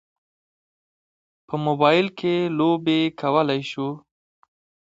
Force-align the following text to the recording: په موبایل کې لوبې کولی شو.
په 1.47 1.55
موبایل 1.65 2.07
کې 2.19 2.33
لوبې 2.57 2.99
کولی 3.19 3.61
شو. 3.71 3.89